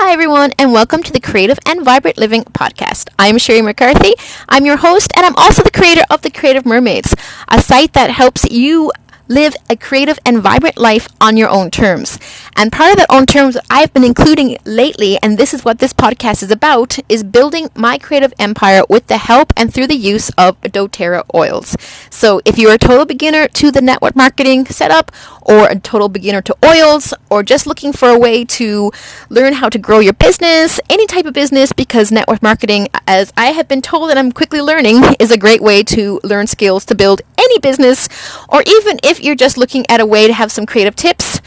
[0.00, 3.08] Hi, everyone, and welcome to the Creative and Vibrant Living podcast.
[3.18, 4.14] I'm Sherry McCarthy.
[4.48, 7.16] I'm your host, and I'm also the creator of The Creative Mermaids,
[7.48, 8.92] a site that helps you
[9.26, 12.18] live a creative and vibrant life on your own terms.
[12.56, 15.92] And part of that own terms I've been including lately, and this is what this
[15.92, 20.30] podcast is about, is building my creative empire with the help and through the use
[20.38, 21.76] of doTERRA oils.
[22.08, 25.12] So if you're a total beginner to the network marketing setup,
[25.48, 28.92] or a total beginner to oils, or just looking for a way to
[29.30, 33.46] learn how to grow your business, any type of business, because network marketing, as I
[33.46, 36.94] have been told and I'm quickly learning, is a great way to learn skills to
[36.94, 38.08] build any business,
[38.48, 41.40] or even if you're just looking at a way to have some creative tips.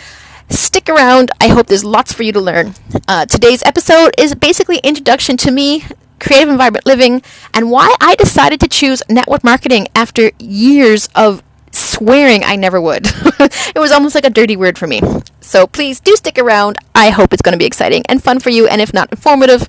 [0.49, 1.31] Stick around.
[1.39, 2.73] I hope there's lots for you to learn.
[3.07, 5.85] Uh, today's episode is basically introduction to me,
[6.19, 7.21] creative vibrant living,
[7.53, 13.05] and why I decided to choose network marketing after years of swearing I never would.
[13.39, 15.01] it was almost like a dirty word for me.
[15.41, 16.77] So please do stick around.
[16.95, 19.67] I hope it's going to be exciting and fun for you, and if not, informative.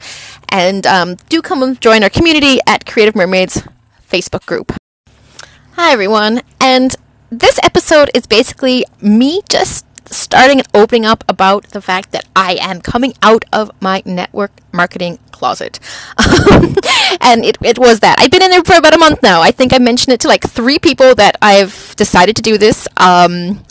[0.49, 3.63] And um, do come and join our community at Creative Mermaids
[4.09, 4.73] Facebook group.
[5.73, 6.43] Hi, everyone.
[6.61, 6.95] And
[7.31, 12.59] this episode is basically me just starting and opening up about the fact that I
[12.61, 15.81] am coming out of my network marketing closet.
[17.21, 18.17] and it, it was that.
[18.19, 19.41] I've been in there for about a month now.
[19.43, 22.87] I think I mentioned it to like three people that I've decided to do this.
[22.97, 23.65] Um,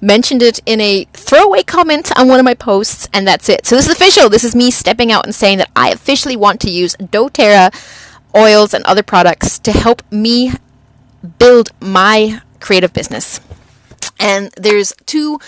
[0.00, 3.66] mentioned it in a throwaway comment on one of my posts, and that's it.
[3.66, 4.28] So this is official.
[4.28, 7.72] This is me stepping out and saying that I officially want to use doTERRA
[8.36, 10.52] oils and other products to help me
[11.38, 13.40] build my creative business.
[14.18, 15.38] And there's two,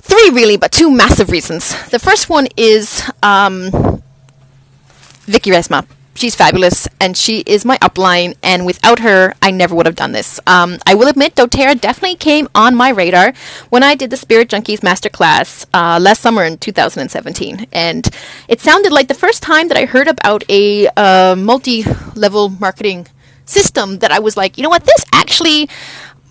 [0.00, 1.90] three really, but two massive reasons.
[1.90, 3.99] The first one is um,
[5.30, 5.86] Vicky Resma.
[6.14, 8.34] She's fabulous, and she is my upline.
[8.42, 10.40] And without her, I never would have done this.
[10.46, 13.32] Um, I will admit, doTERRA definitely came on my radar
[13.70, 17.68] when I did the Spirit Junkies Masterclass uh, last summer in 2017.
[17.72, 18.08] And
[18.48, 23.06] it sounded like the first time that I heard about a uh, multi-level marketing
[23.46, 25.68] system that I was like, you know what, this actually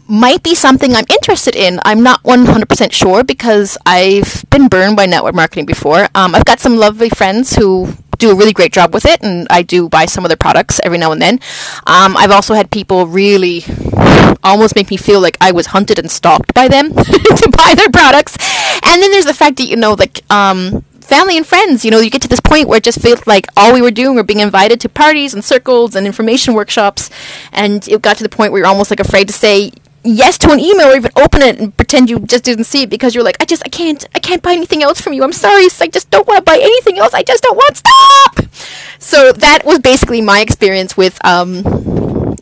[0.07, 1.79] might be something I'm interested in.
[1.85, 6.07] I'm not 100% sure because I've been burned by network marketing before.
[6.15, 9.47] Um, I've got some lovely friends who do a really great job with it, and
[9.49, 11.39] I do buy some of their products every now and then.
[11.87, 13.63] Um, I've also had people really
[14.43, 17.89] almost make me feel like I was hunted and stalked by them to buy their
[17.89, 18.37] products.
[18.83, 21.83] And then there's the fact that, you know, like, um, family and friends.
[21.83, 23.91] You know, you get to this point where it just feels like all we were
[23.91, 27.09] doing were being invited to parties and circles and information workshops,
[27.51, 29.71] and it got to the point where you're almost like afraid to say
[30.03, 32.89] yes to an email or even open it and pretend you just didn't see it
[32.89, 35.23] because you're like, I just I can't I can't buy anything else from you.
[35.23, 37.13] I'm sorry, I just don't want to buy anything else.
[37.13, 38.45] I just don't want stop.
[38.99, 41.63] So that was basically my experience with um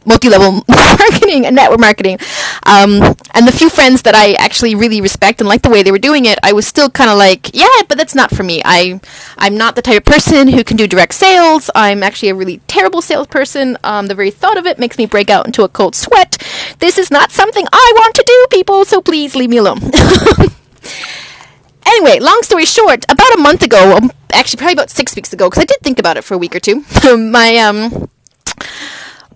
[0.07, 2.17] multi-level marketing and network marketing.
[2.65, 5.91] Um, and the few friends that I actually really respect and like the way they
[5.91, 8.61] were doing it, I was still kind of like, yeah, but that's not for me.
[8.63, 8.99] I,
[9.37, 11.69] I'm not the type of person who can do direct sales.
[11.75, 13.77] I'm actually a really terrible salesperson.
[13.83, 16.37] Um, the very thought of it makes me break out into a cold sweat.
[16.79, 18.85] This is not something I want to do, people.
[18.85, 19.79] So please leave me alone.
[21.85, 25.49] anyway, long story short, about a month ago, um, actually probably about six weeks ago,
[25.49, 26.85] because I did think about it for a week or two.
[27.17, 28.09] my um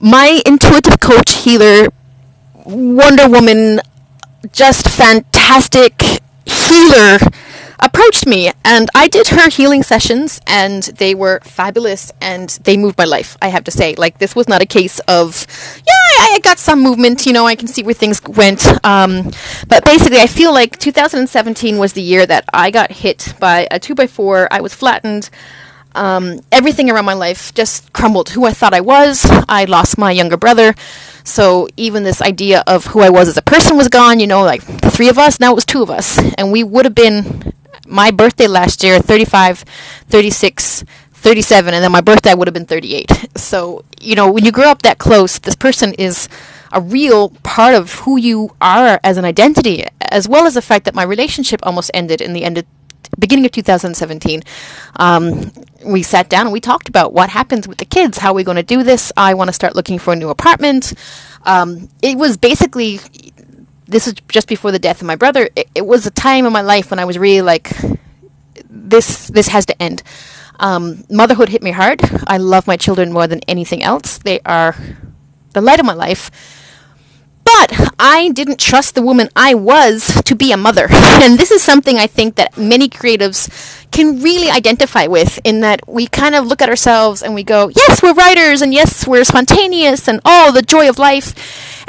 [0.01, 1.89] my intuitive coach healer,
[2.65, 3.79] Wonder Woman,
[4.51, 6.01] just fantastic
[6.45, 7.19] healer
[7.81, 12.97] approached me and I did her healing sessions and they were fabulous and they moved
[12.97, 13.95] my life, I have to say.
[13.95, 15.47] Like, this was not a case of,
[15.85, 18.65] yeah, I got some movement, you know, I can see where things went.
[18.85, 19.31] Um,
[19.67, 23.79] but basically, I feel like 2017 was the year that I got hit by a
[23.79, 24.47] 2x4.
[24.51, 25.29] I was flattened
[25.95, 28.29] um, everything around my life just crumbled.
[28.29, 30.73] Who I thought I was, I lost my younger brother.
[31.23, 34.19] So even this idea of who I was as a person was gone.
[34.19, 36.17] You know, like the three of us, now it was two of us.
[36.35, 37.53] And we would have been
[37.87, 39.59] my birthday last year 35,
[40.09, 43.27] 36, 37, and then my birthday would have been 38.
[43.41, 46.29] So, you know, when you grow up that close, this person is
[46.71, 50.85] a real part of who you are as an identity, as well as the fact
[50.85, 52.65] that my relationship almost ended in the end of
[53.19, 54.43] beginning of 2017,
[54.97, 55.51] um,
[55.85, 58.17] we sat down and we talked about what happens with the kids.
[58.17, 59.11] How are we going to do this?
[59.17, 60.93] I want to start looking for a new apartment.
[61.43, 62.99] Um, it was basically
[63.87, 65.49] this was just before the death of my brother.
[65.55, 67.75] It, it, was a time in my life when I was really like,
[68.69, 70.01] this this has to end.
[70.59, 72.01] Um, motherhood hit me hard.
[72.27, 74.19] I love my children more than anything else.
[74.19, 74.75] They are
[75.53, 76.31] the light of my life
[77.51, 80.87] but I didn't trust the woman I was to be a mother.
[80.91, 83.49] And this is something I think that many creatives
[83.91, 87.69] can really identify with in that we kind of look at ourselves and we go,
[87.75, 91.35] yes, we're writers and yes, we're spontaneous and all oh, the joy of life.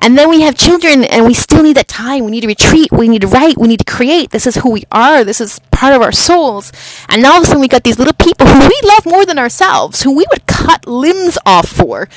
[0.02, 2.24] And then we have children and we still need that time.
[2.24, 2.90] We need to retreat.
[2.90, 3.56] We need to write.
[3.56, 4.30] We need to create.
[4.30, 5.22] This is who we are.
[5.22, 6.72] This is part of our souls.
[7.08, 9.38] And all of a sudden we got these little people who we love more than
[9.38, 12.08] ourselves, who we would cut limbs off for,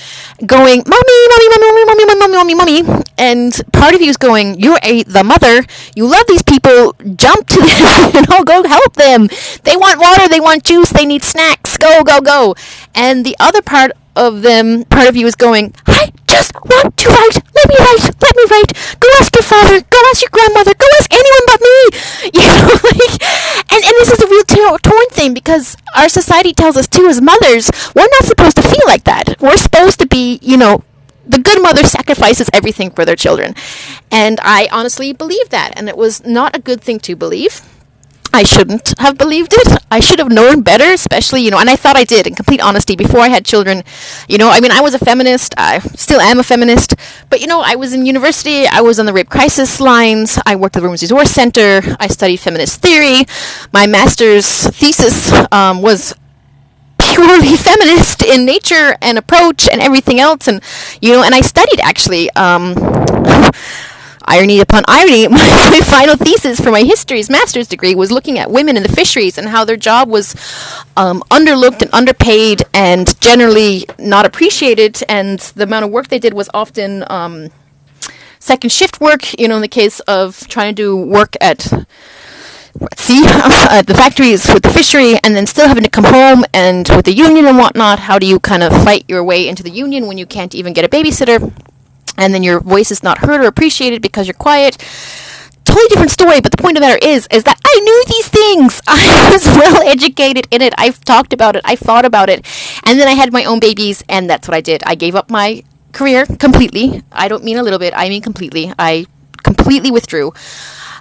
[0.44, 3.04] going, mommy, mommy, mommy, mommy, mommy, mommy, mommy, mommy.
[3.20, 5.64] And part of you is going, you're a, the mother.
[5.96, 6.94] You love these people.
[7.16, 8.12] Jump to them.
[8.16, 9.30] you know, go help them.
[9.64, 10.28] They want water.
[10.28, 10.90] They want juice.
[10.90, 11.78] They need snacks.
[11.78, 12.56] Go, go, go.
[12.96, 16.05] And the other part of them, part of you is going, I
[16.36, 17.36] just want to write.
[17.56, 18.04] Let me write.
[18.22, 19.00] Let me write.
[19.00, 19.80] Go ask your father.
[19.80, 20.74] Go ask your grandmother.
[20.76, 21.78] Go ask anyone but me.
[22.36, 23.16] You know, like,
[23.72, 27.08] and, and this is a real t- torn thing because our society tells us too,
[27.08, 29.40] as mothers, we're not supposed to feel like that.
[29.40, 30.84] We're supposed to be, you know,
[31.26, 33.56] the good mother sacrifices everything for their children.
[34.12, 35.74] And I honestly believe that.
[35.78, 37.62] And it was not a good thing to believe.
[38.36, 39.78] I shouldn't have believed it.
[39.90, 42.60] I should have known better, especially, you know, and I thought I did in complete
[42.60, 43.82] honesty before I had children.
[44.28, 45.56] You know, I mean, I was a feminist.
[45.58, 46.96] I still am a feminist.
[47.30, 48.68] But, you know, I was in university.
[48.68, 50.38] I was on the rape crisis lines.
[50.46, 51.82] I worked at the Women's Resource Center.
[51.98, 53.26] I studied feminist theory.
[53.72, 56.14] My master's thesis um, was
[56.98, 60.50] purely feminist in nature and approach and everything else.
[60.50, 60.62] And,
[61.02, 62.30] you know, and I studied actually.
[62.31, 62.76] Um,
[64.25, 65.38] irony upon irony, my,
[65.72, 69.38] my, final thesis for my history's master's degree was looking at women in the fisheries
[69.38, 70.33] and how their job was
[70.98, 76.33] um, underlooked and underpaid and generally not appreciated, and the amount of work they did
[76.33, 77.50] was often um,
[78.39, 79.38] second shift work.
[79.39, 81.62] You know, in the case of trying to do work at
[82.98, 86.89] see uh, the factories with the fishery and then still having to come home and
[86.89, 89.69] with the union and whatnot how do you kind of fight your way into the
[89.69, 91.54] union when you can't even get a babysitter
[92.18, 94.78] and then your voice is not heard or appreciated because you're quiet.
[95.64, 98.28] Totally different story but the point of the matter is is that i knew these
[98.28, 98.82] things.
[98.88, 100.74] I was well educated in it.
[100.78, 101.64] I've talked about it.
[101.66, 102.46] I thought about it.
[102.86, 104.84] And then i had my own babies and that's what i did.
[104.86, 107.04] I gave up my career completely.
[107.12, 107.94] I don't mean a little bit.
[107.96, 108.72] I mean completely.
[108.78, 109.08] I
[109.44, 110.34] completely withdrew.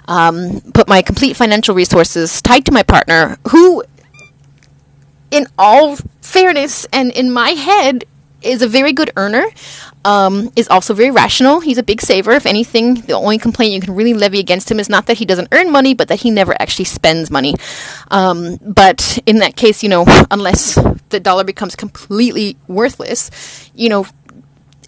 [0.07, 3.83] Um, put my complete financial resources tied to my partner who
[5.31, 8.05] in all fairness and in my head
[8.41, 9.45] is a very good earner,
[10.05, 11.59] um, is also very rational.
[11.59, 12.31] He's a big saver.
[12.31, 15.25] If anything, the only complaint you can really levy against him is not that he
[15.25, 17.55] doesn't earn money, but that he never actually spends money.
[18.11, 20.75] Um, but in that case, you know, unless
[21.09, 24.05] the dollar becomes completely worthless, you know,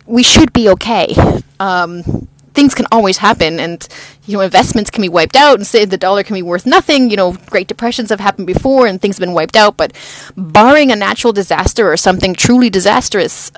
[0.06, 1.16] we should be okay.
[1.60, 3.88] Um, things can always happen and
[4.25, 7.12] you know investments can be wiped out and say the dollar can be worth nothing
[7.12, 9.94] you know great depressions have happened before and things have been wiped out but
[10.36, 13.52] barring a natural disaster or something truly disastrous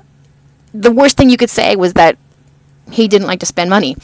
[0.73, 2.17] the worst thing you could say was that
[2.91, 3.95] he didn't like to spend money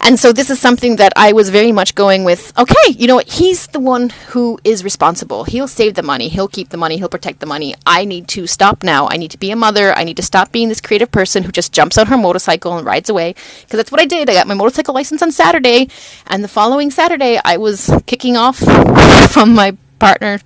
[0.00, 3.16] and so this is something that I was very much going with, okay, you know
[3.16, 3.28] what?
[3.28, 5.44] He's the one who is responsible.
[5.44, 6.28] He'll save the money.
[6.28, 6.98] He'll keep the money.
[6.98, 7.74] He'll protect the money.
[7.84, 9.08] I need to stop now.
[9.08, 9.92] I need to be a mother.
[9.92, 12.86] I need to stop being this creative person who just jumps on her motorcycle and
[12.86, 13.34] rides away.
[13.62, 14.30] Because that's what I did.
[14.30, 15.88] I got my motorcycle license on Saturday.
[16.28, 18.58] And the following Saturday, I was kicking off
[19.30, 20.42] from my partner's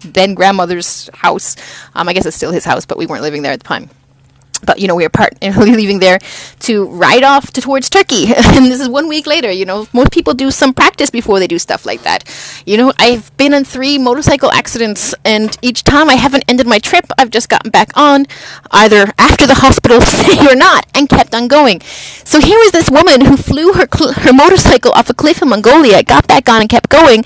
[0.00, 1.56] then grandmother's house.
[1.94, 3.90] Um, I guess it's still his house, but we weren't living there at the time
[4.64, 6.18] but you know we are part leaving there
[6.60, 9.50] to ride off to, towards Turkey, and this is one week later.
[9.50, 12.24] You know, most people do some practice before they do stuff like that.
[12.66, 16.78] You know, I've been in three motorcycle accidents, and each time I haven't ended my
[16.78, 17.06] trip.
[17.18, 18.26] I've just gotten back on,
[18.70, 21.80] either after the hospital stay or not, and kept on going.
[22.24, 25.48] So here is this woman who flew her cl- her motorcycle off a cliff in
[25.48, 27.24] Mongolia, got back on, and kept going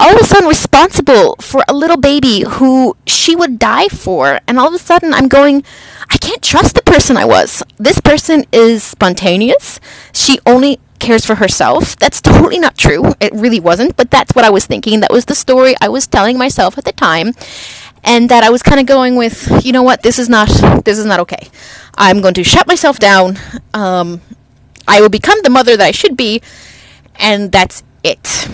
[0.00, 4.40] all of a sudden responsible for a little baby who she would die for.
[4.48, 5.62] And all of a sudden I'm going,
[6.08, 7.62] I can't trust the person I was.
[7.76, 9.78] This person is spontaneous.
[10.14, 11.96] She only cares for herself.
[11.96, 13.12] That's totally not true.
[13.20, 15.00] It really wasn't, but that's what I was thinking.
[15.00, 17.34] That was the story I was telling myself at the time.
[18.02, 20.48] And that I was kind of going with, you know what, this is not
[20.86, 21.48] this is not okay.
[21.98, 23.38] I'm going to shut myself down.
[23.74, 24.22] Um,
[24.88, 26.40] I will become the mother that I should be,
[27.16, 28.48] and that's it.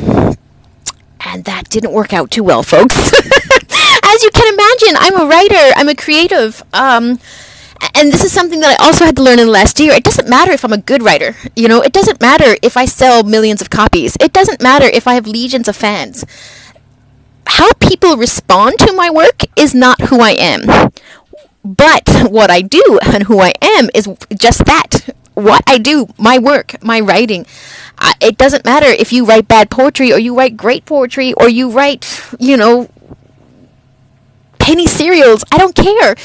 [1.27, 2.97] And that didn't work out too well, folks.
[3.13, 6.63] As you can imagine, I'm a writer, I'm a creative.
[6.73, 7.19] Um,
[7.95, 9.93] and this is something that I also had to learn in the last year.
[9.93, 11.35] It doesn't matter if I'm a good writer.
[11.57, 14.17] You know, it doesn't matter if I sell millions of copies.
[14.21, 16.25] It doesn't matter if I have legions of fans.
[17.47, 20.91] How people respond to my work is not who I am.
[21.65, 25.11] But what I do and who I am is just that.
[25.35, 27.45] What I do, my work, my writing
[28.21, 31.71] it doesn't matter if you write bad poetry or you write great poetry or you
[31.71, 32.89] write, you know,
[34.59, 35.45] penny serials.
[35.53, 36.17] I don't care.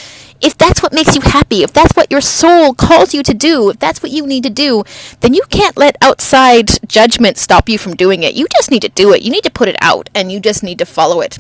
[0.42, 3.70] If that's what makes you happy, if that's what your soul calls you to do,
[3.70, 4.84] if that's what you need to do,
[5.20, 8.34] then you can't let outside judgment stop you from doing it.
[8.34, 9.22] You just need to do it.
[9.22, 11.38] You need to put it out and you just need to follow it.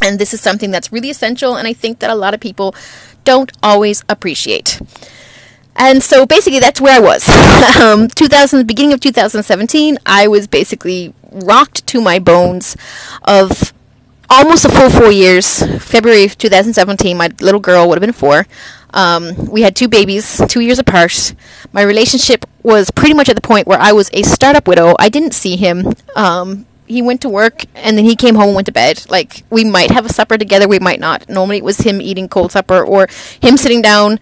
[0.00, 2.74] And this is something that's really essential and I think that a lot of people
[3.24, 4.80] don't always appreciate.
[5.76, 7.28] And so basically, that's where I was.
[7.80, 12.76] um, 2000, beginning of 2017, I was basically rocked to my bones
[13.24, 13.72] of
[14.30, 15.62] almost a full four years.
[15.82, 18.46] February 2017, my little girl would have been four.
[18.94, 21.34] Um, we had two babies, two years apart.
[21.72, 24.94] My relationship was pretty much at the point where I was a startup widow.
[24.98, 25.92] I didn't see him.
[26.14, 29.04] Um, he went to work and then he came home and went to bed.
[29.10, 31.28] Like we might have a supper together, we might not.
[31.28, 33.08] Normally it was him eating cold supper or
[33.40, 34.20] him sitting down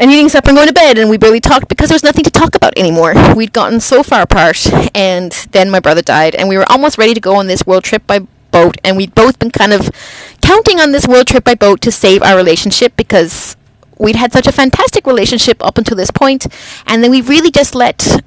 [0.00, 2.24] and eating supper and going to bed and we barely talked because there was nothing
[2.24, 3.12] to talk about anymore.
[3.36, 4.66] We'd gotten so far apart
[4.96, 7.84] and then my brother died and we were almost ready to go on this world
[7.84, 9.90] trip by boat and we'd both been kind of
[10.40, 13.56] counting on this world trip by boat to save our relationship because
[13.98, 16.46] we'd had such a fantastic relationship up until this point
[16.86, 18.22] and then we really just let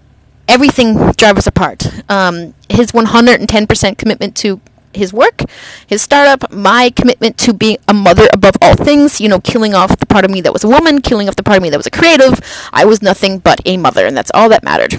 [0.47, 1.87] everything drive us apart.
[2.07, 4.61] Um, his 110% commitment to
[4.95, 5.41] his work,
[5.87, 9.97] his startup, my commitment to being a mother above all things, you know, killing off
[9.97, 11.77] the part of me that was a woman, killing off the part of me that
[11.77, 12.39] was a creative.
[12.71, 14.93] I was nothing but a mother, and that's all that mattered.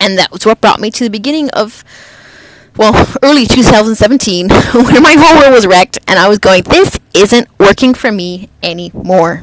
[0.00, 1.84] And that was what brought me to the beginning of,
[2.76, 7.48] well, early 2017, where my whole world was wrecked, and I was going, this isn't
[7.58, 9.42] working for me anymore.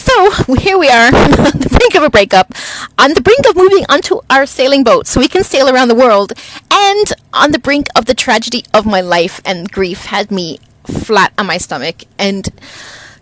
[0.00, 1.12] So here we are, on
[1.60, 2.54] the brink of a breakup,
[2.98, 5.94] on the brink of moving onto our sailing boat so we can sail around the
[5.94, 6.32] world,
[6.70, 11.34] and on the brink of the tragedy of my life and grief had me flat
[11.36, 12.04] on my stomach.
[12.18, 12.48] And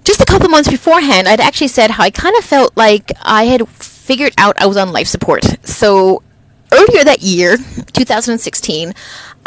[0.05, 3.47] just a couple months beforehand, I'd actually said how I kind of felt like I
[3.47, 5.45] had figured out I was on life support.
[5.67, 6.23] So
[6.71, 7.57] earlier that year,
[7.93, 8.95] 2016,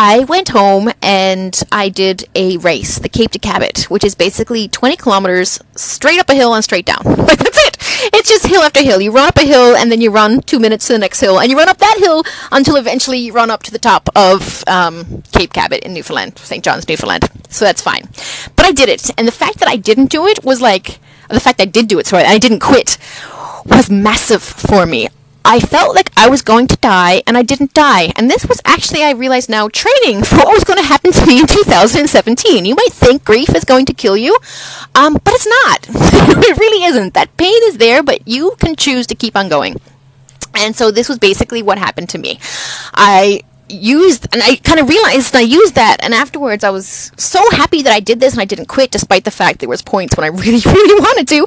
[0.04, 4.68] I went home and I did a race, the Cape to Cabot, which is basically
[4.68, 7.04] 20 kilometers straight up a hill and straight down.
[7.06, 7.78] Like that's it.
[8.12, 9.00] It's just hill after hill.
[9.00, 11.40] You run up a hill and then you run two minutes to the next hill,
[11.40, 14.64] and you run up that hill until eventually you run up to the top of
[14.68, 16.64] um, Cape Cabot in Newfoundland, St.
[16.64, 17.30] John's, Newfoundland.
[17.50, 18.10] So that's fine.
[18.56, 20.98] But I did it, and the fact that I didn't do it was like
[21.30, 22.98] the fact that I did do it, sorry, I didn't quit,
[23.68, 25.10] was massive for me.
[25.44, 28.14] I felt like I was going to die and I didn't die.
[28.16, 31.26] And this was actually, I realize now, training for what was going to happen to
[31.26, 32.66] me in 2017.
[32.66, 34.38] You might think grief is going to kill you,
[34.96, 35.88] um, but it's not.
[36.50, 37.14] it really isn't.
[37.14, 39.80] That pain is there, but you can choose to keep on going.
[40.54, 42.40] And so this was basically what happened to me.
[42.94, 47.40] I used and I kind of realized I used that and afterwards I was so
[47.52, 50.18] happy that I did this and I didn't quit despite the fact there was points
[50.18, 51.46] when I really really wanted to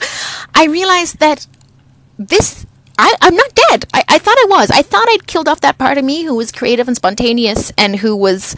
[0.55, 1.47] I realized that
[2.19, 2.65] this
[2.99, 3.87] I, I'm not dead.
[3.93, 4.71] I, I thought I was.
[4.71, 7.97] I thought I'd killed off that part of me who was creative and spontaneous and
[7.97, 8.57] who was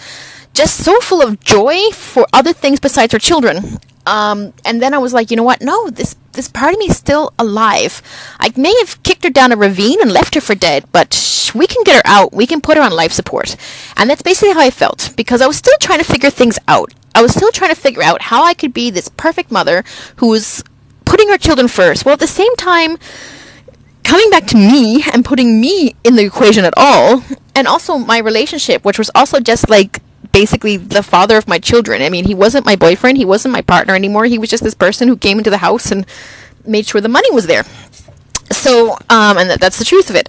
[0.52, 3.78] just so full of joy for other things besides her children.
[4.06, 5.60] Um, and then I was like, you know what?
[5.60, 8.02] No, this this part of me is still alive.
[8.38, 11.54] I may have kicked her down a ravine and left her for dead, but sh-
[11.54, 12.32] we can get her out.
[12.32, 13.56] We can put her on life support.
[13.96, 16.92] And that's basically how I felt because I was still trying to figure things out.
[17.14, 19.82] I was still trying to figure out how I could be this perfect mother
[20.16, 20.62] who was
[21.06, 22.98] putting her children first, while at the same time
[24.06, 27.22] coming back to me and putting me in the equation at all,
[27.54, 30.00] and also my relationship, which was also just like
[30.32, 32.02] basically the father of my children.
[32.02, 34.26] I mean, he wasn't my boyfriend, he wasn't my partner anymore.
[34.26, 36.06] He was just this person who came into the house and
[36.64, 37.64] made sure the money was there.
[38.52, 40.28] So, um, and that, that's the truth of it.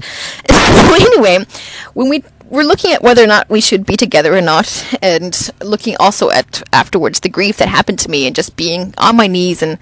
[0.77, 1.45] So anyway,
[1.93, 4.67] when we were looking at whether or not we should be together or not,
[5.01, 9.15] and looking also at afterwards the grief that happened to me, and just being on
[9.17, 9.77] my knees and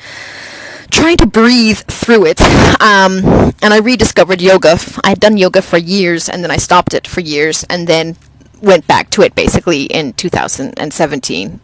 [0.91, 2.41] trying to breathe through it.
[2.81, 4.77] Um, and I rediscovered yoga.
[5.03, 8.15] I had done yoga for years, and then I stopped it for years, and then
[8.61, 11.59] went back to it basically in 2017.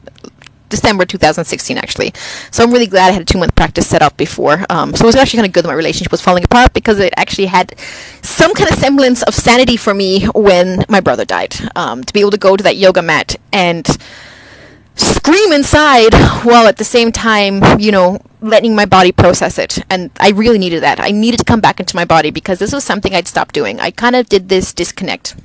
[0.72, 2.14] December 2016, actually.
[2.50, 4.66] So I'm really glad I had a two month practice set up before.
[4.70, 6.98] Um, so it was actually kind of good that my relationship was falling apart because
[6.98, 7.78] it actually had
[8.22, 11.56] some kind of semblance of sanity for me when my brother died.
[11.76, 13.86] Um, to be able to go to that yoga mat and
[14.96, 19.80] scream inside while at the same time, you know, letting my body process it.
[19.90, 21.00] And I really needed that.
[21.00, 23.80] I needed to come back into my body because this was something I'd stopped doing.
[23.80, 25.36] I kind of did this disconnect.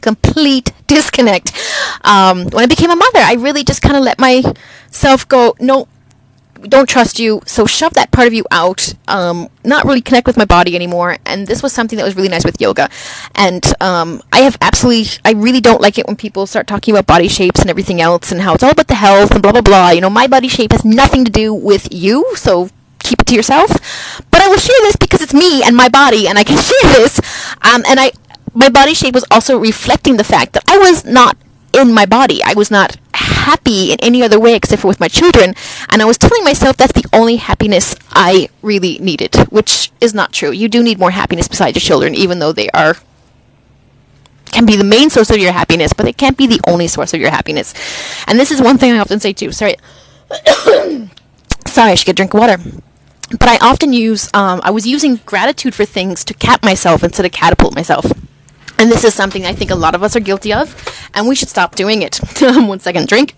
[0.00, 1.52] Complete disconnect.
[2.02, 5.88] Um, when I became a mother, I really just kind of let myself go, no,
[6.68, 8.94] don't trust you, so shove that part of you out.
[9.08, 11.16] Um, not really connect with my body anymore.
[11.24, 12.88] And this was something that was really nice with yoga.
[13.34, 17.06] And um, I have absolutely, I really don't like it when people start talking about
[17.06, 19.60] body shapes and everything else and how it's all about the health and blah blah
[19.60, 19.90] blah.
[19.90, 22.68] You know, my body shape has nothing to do with you, so
[23.00, 23.70] keep it to yourself.
[24.30, 26.92] But I will share this because it's me and my body, and I can share
[26.92, 27.18] this.
[27.62, 28.12] Um, and I,
[28.54, 31.36] my body shape was also reflecting the fact that I was not
[31.72, 32.42] in my body.
[32.44, 32.96] I was not
[33.44, 35.54] happy in any other way except for with my children.
[35.90, 40.32] And I was telling myself that's the only happiness I really needed, which is not
[40.32, 40.50] true.
[40.50, 42.96] You do need more happiness besides your children, even though they are
[44.54, 47.12] can be the main source of your happiness, but they can't be the only source
[47.12, 47.74] of your happiness.
[48.28, 49.50] And this is one thing I often say too.
[49.50, 49.74] Sorry.
[51.66, 52.58] Sorry, I should get a drink of water.
[53.30, 57.26] But I often use, um, I was using gratitude for things to cap myself instead
[57.26, 58.06] of catapult myself.
[58.84, 60.76] And this is something I think a lot of us are guilty of,
[61.14, 62.20] and we should stop doing it.
[62.42, 63.34] Um, one second, drink.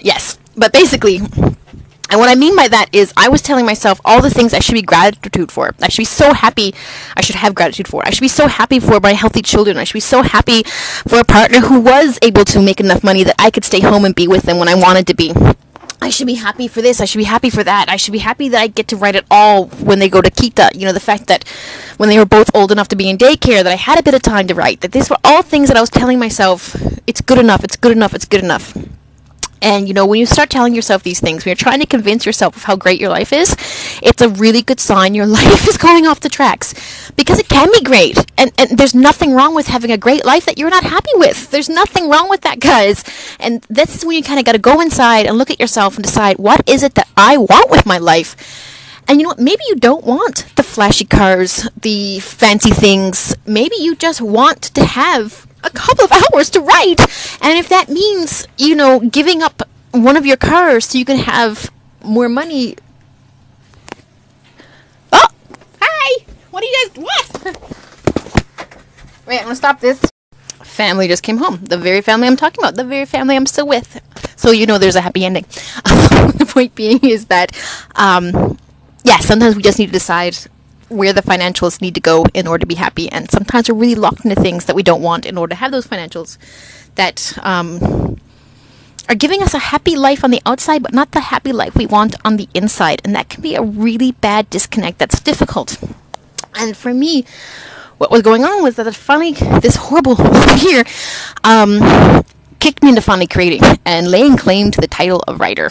[0.00, 4.20] Yes, but basically, and what I mean by that is, I was telling myself all
[4.20, 5.76] the things I should be gratitude for.
[5.80, 6.74] I should be so happy.
[7.16, 8.04] I should have gratitude for.
[8.04, 9.76] I should be so happy for my healthy children.
[9.76, 10.64] I should be so happy
[11.06, 14.04] for a partner who was able to make enough money that I could stay home
[14.04, 15.32] and be with them when I wanted to be.
[16.02, 17.00] I should be happy for this.
[17.00, 17.88] I should be happy for that.
[17.88, 20.30] I should be happy that I get to write it all when they go to
[20.30, 20.74] Kita.
[20.74, 21.46] You know, the fact that
[21.98, 24.14] when they were both old enough to be in daycare, that I had a bit
[24.14, 24.80] of time to write.
[24.80, 26.74] That these were all things that I was telling myself,
[27.06, 28.74] it's good enough, it's good enough, it's good enough.
[29.62, 32.24] And you know, when you start telling yourself these things, when you're trying to convince
[32.24, 33.54] yourself of how great your life is,
[34.02, 36.74] it's a really good sign your life is going off the tracks.
[37.16, 38.18] Because it can be great.
[38.38, 41.50] And, and there's nothing wrong with having a great life that you're not happy with.
[41.50, 43.04] There's nothing wrong with that, guys.
[43.38, 45.96] And this is when you kind of got to go inside and look at yourself
[45.96, 48.36] and decide what is it that I want with my life.
[49.08, 49.40] And you know what?
[49.40, 53.34] Maybe you don't want the flashy cars, the fancy things.
[53.44, 57.00] Maybe you just want to have a couple of hours to write.
[57.42, 59.62] And if that means, you know, giving up
[59.92, 61.70] one of your cars so you can have
[62.02, 62.76] more money.
[65.12, 65.26] Oh!
[65.80, 66.24] Hi!
[66.50, 67.04] What are you guys.
[67.04, 67.80] What?
[69.26, 70.04] Wait, I'm gonna stop this.
[70.62, 71.58] Family just came home.
[71.62, 72.76] The very family I'm talking about.
[72.76, 74.00] The very family I'm still with.
[74.36, 75.44] So you know there's a happy ending.
[75.84, 77.52] the point being is that,
[77.96, 78.58] um,
[79.04, 80.38] yeah, sometimes we just need to decide
[80.90, 83.10] where the financials need to go in order to be happy.
[83.10, 85.70] And sometimes we're really locked into things that we don't want in order to have
[85.70, 86.36] those financials
[86.96, 88.18] that um,
[89.08, 91.86] are giving us a happy life on the outside, but not the happy life we
[91.86, 93.00] want on the inside.
[93.04, 95.82] And that can be a really bad disconnect that's difficult.
[96.56, 97.24] And for me,
[97.98, 100.16] what was going on was that finally this horrible
[100.58, 100.84] year
[101.44, 102.24] um,
[102.58, 105.68] kicked me into finally creating and laying claim to the title of writer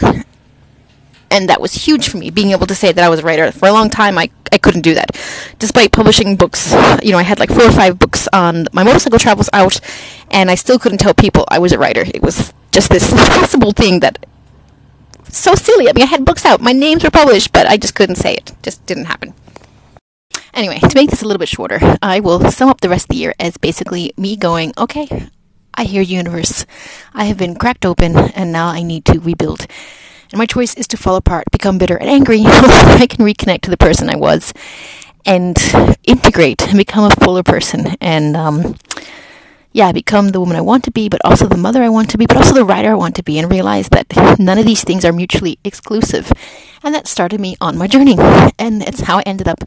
[1.30, 3.50] and that was huge for me being able to say that I was a writer.
[3.52, 5.16] For a long time, I, I couldn't do that,
[5.58, 6.72] despite publishing books.
[7.02, 9.80] You know, I had like four or five books on my motorcycle travels out,
[10.30, 12.02] and I still couldn't tell people I was a writer.
[12.02, 14.26] It was just this impossible thing that
[15.28, 15.88] so silly.
[15.88, 18.34] I mean, I had books out, my names were published, but I just couldn't say
[18.34, 18.52] it.
[18.62, 19.34] Just didn't happen.
[20.52, 23.08] Anyway, to make this a little bit shorter, I will sum up the rest of
[23.10, 25.28] the year as basically me going, okay,
[25.74, 26.66] I hear universe.
[27.14, 29.66] I have been cracked open, and now I need to rebuild.
[30.32, 33.70] And my choice is to fall apart, become bitter and angry, I can reconnect to
[33.70, 34.52] the person I was
[35.26, 35.56] and
[36.04, 37.96] integrate and become a fuller person.
[38.00, 38.76] And, um,
[39.72, 42.18] yeah, become the woman I want to be, but also the mother I want to
[42.18, 44.06] be, but also the writer I want to be, and realize that
[44.38, 46.32] none of these things are mutually exclusive.
[46.82, 48.16] And that started me on my journey.
[48.58, 49.64] And it's how I ended up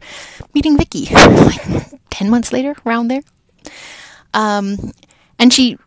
[0.54, 3.22] meeting Vicky, like 10 months later, around there.
[4.34, 4.92] Um,
[5.38, 5.78] and she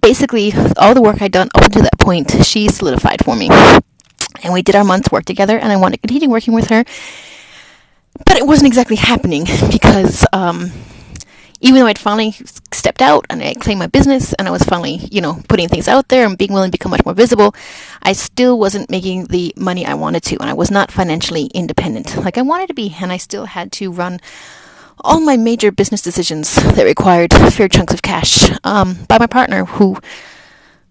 [0.00, 3.48] basically, all the work I'd done up to that point, she solidified for me
[4.42, 6.84] and we did our month's work together, and I wanted to continue working with her.
[8.26, 10.70] But it wasn't exactly happening because um,
[11.60, 12.32] even though I'd finally
[12.72, 15.88] stepped out and I claimed my business and I was finally, you know, putting things
[15.88, 17.54] out there and being willing to become much more visible,
[18.02, 22.16] I still wasn't making the money I wanted to, and I was not financially independent
[22.16, 24.20] like I wanted to be, and I still had to run
[25.04, 29.64] all my major business decisions that required fair chunks of cash um, by my partner,
[29.64, 29.96] who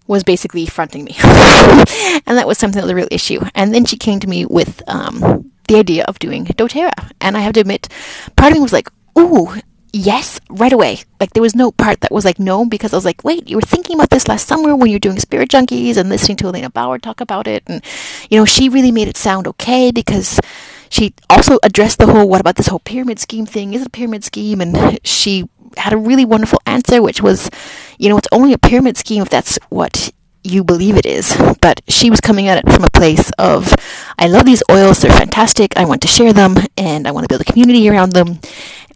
[0.06, 1.16] was basically fronting me.
[1.22, 3.40] and that was something that was a real issue.
[3.54, 7.12] And then she came to me with um, the idea of doing doTERRA.
[7.20, 7.88] And I have to admit,
[8.36, 8.88] part of me was like,
[9.18, 9.54] ooh,
[9.92, 11.00] yes, right away.
[11.20, 13.56] Like there was no part that was like no, because I was like, wait, you
[13.56, 16.46] were thinking about this last summer when you were doing Spirit Junkies and listening to
[16.46, 17.62] Elena Brower talk about it.
[17.66, 17.82] And,
[18.30, 20.40] you know, she really made it sound okay because
[20.88, 23.74] she also addressed the whole what about this whole pyramid scheme thing?
[23.74, 24.60] Is it a pyramid scheme?
[24.60, 27.50] And she had a really wonderful answer, which was,
[27.98, 30.12] you know, it's only a pyramid scheme if that's what
[30.44, 31.36] you believe it is.
[31.60, 33.72] But she was coming at it from a place of,
[34.18, 37.28] I love these oils, they're fantastic, I want to share them, and I want to
[37.28, 38.40] build a community around them.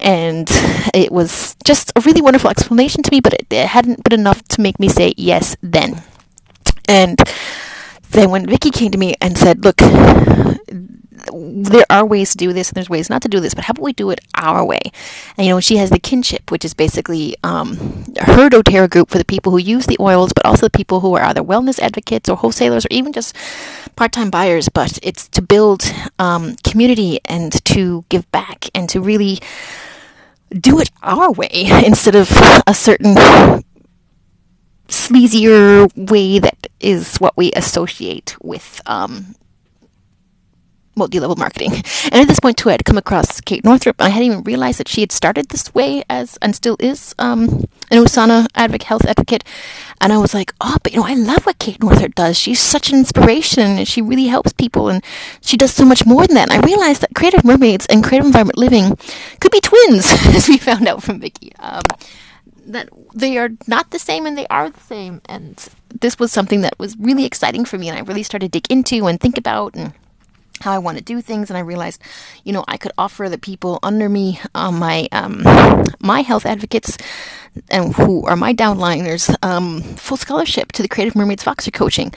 [0.01, 0.49] And
[0.95, 4.43] it was just a really wonderful explanation to me, but it, it hadn't been enough
[4.49, 6.03] to make me say yes then.
[6.89, 7.19] And
[8.11, 9.81] then when Vicky came to me and said, Look,
[11.33, 13.73] there are ways to do this and there's ways not to do this, but how
[13.73, 14.81] about we do it our way?
[15.37, 17.77] And you know, she has the kinship, which is basically um,
[18.21, 21.15] her doTERRA group for the people who use the oils, but also the people who
[21.15, 23.35] are either wellness advocates or wholesalers or even just
[23.97, 24.69] part-time buyers.
[24.69, 25.85] But it's to build
[26.19, 29.41] um, community and to give back and to really
[30.51, 31.49] do it our way
[31.85, 32.31] instead of
[32.67, 33.17] a certain
[34.89, 39.35] sleazier way that is what we associate with um,
[40.97, 41.73] multi-level marketing.
[42.05, 44.81] And at this point too, I had come across Kate Northrup, I hadn't even realized
[44.81, 49.05] that she had started this way as and still is um, an Usana advocate, health
[49.05, 49.45] advocate.
[50.01, 52.39] And I was like, oh, but you know, I love what Kate Northrup does.
[52.39, 55.03] She's such an inspiration, and she really helps people, and
[55.41, 56.51] she does so much more than that.
[56.51, 58.97] And I realized that Creative Mermaids and Creative and Vibrant Living
[59.41, 61.55] could be twins, as we found out from Vicky.
[61.57, 61.83] Um,
[62.67, 65.21] that they are not the same and they are the same.
[65.27, 65.69] And
[66.01, 68.71] this was something that was really exciting for me, and I really started to dig
[68.71, 69.93] into and think about and
[70.61, 72.01] how I want to do things, and I realized,
[72.45, 75.43] you know, I could offer the people under me, um, my um,
[76.01, 76.97] my health advocates,
[77.71, 82.13] and who are my downliners, um, full scholarship to the Creative Mermaids Voxer coaching,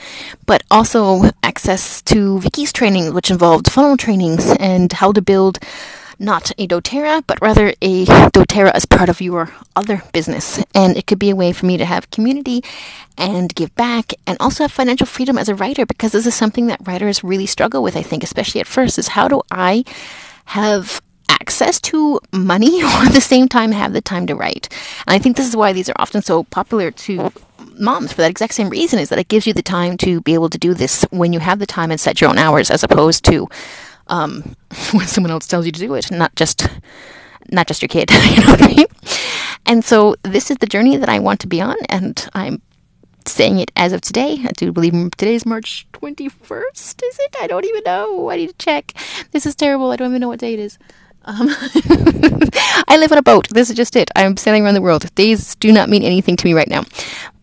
[0.46, 5.58] but also access to Vicky's training, which involved funnel trainings and how to build
[6.20, 10.62] not a doTERRA, but rather a doTERRA as part of your other business.
[10.74, 12.62] And it could be a way for me to have community
[13.16, 16.66] and give back and also have financial freedom as a writer because this is something
[16.66, 19.84] that writers really struggle with, I think, especially at first, is how do I
[20.46, 24.68] have access to money or at the same time have the time to write.
[25.06, 27.32] And I think this is why these are often so popular to
[27.78, 30.34] moms for that exact same reason is that it gives you the time to be
[30.34, 32.84] able to do this when you have the time and set your own hours as
[32.84, 33.48] opposed to
[34.10, 34.54] um,
[34.92, 36.68] when someone else tells you to do it, not just
[37.50, 38.10] not just your kid.
[38.30, 38.86] you know what I mean?
[39.66, 42.60] And so this is the journey that I want to be on, and I'm
[43.26, 44.38] saying it as of today.
[44.44, 47.36] I do believe today's March 21st, is it?
[47.40, 48.30] I don't even know.
[48.30, 48.94] I need to check.
[49.32, 49.90] This is terrible.
[49.90, 50.78] I don't even know what day it is.
[51.24, 51.48] Um,
[52.88, 53.48] I live on a boat.
[53.50, 54.10] This is just it.
[54.16, 55.14] I'm sailing around the world.
[55.14, 56.84] Days do not mean anything to me right now.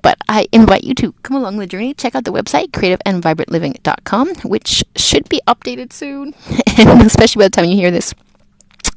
[0.01, 1.93] But I invite you to come along the journey.
[1.93, 6.33] Check out the website, creativeandvibrantliving.com, which should be updated soon,
[6.77, 8.13] and especially by the time you hear this.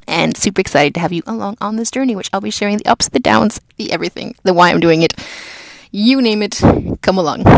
[0.07, 2.87] And super excited to have you along on this journey, which I'll be sharing the
[2.87, 5.15] ups, the downs, the everything, the why I'm doing it.
[5.93, 6.61] You name it,
[7.03, 7.45] come along.